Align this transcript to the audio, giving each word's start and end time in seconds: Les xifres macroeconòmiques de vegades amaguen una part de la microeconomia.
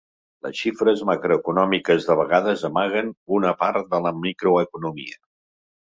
Les 0.45 0.61
xifres 0.61 1.03
macroeconòmiques 1.09 2.09
de 2.09 2.17
vegades 2.21 2.65
amaguen 2.73 3.13
una 3.41 3.55
part 3.63 3.89
de 3.97 4.05
la 4.09 4.17
microeconomia. 4.27 5.25